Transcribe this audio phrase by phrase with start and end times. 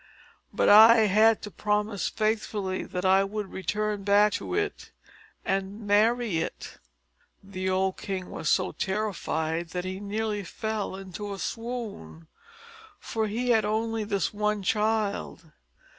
[0.51, 4.89] But I had to promise faithfully that I would return back to it,
[5.45, 6.79] and marry it."
[7.43, 12.25] The old king was so terrified that he nearly fell into a swoon;
[12.99, 15.51] for he had only this one child.